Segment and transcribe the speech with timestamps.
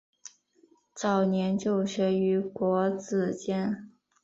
[0.95, 3.91] 早年就学于国子监。